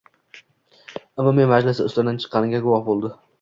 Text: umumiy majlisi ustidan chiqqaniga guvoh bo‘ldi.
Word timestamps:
umumiy 1.23 1.49
majlisi 1.51 1.85
ustidan 1.91 2.19
chiqqaniga 2.25 2.63
guvoh 2.65 2.83
bo‘ldi. 2.91 3.15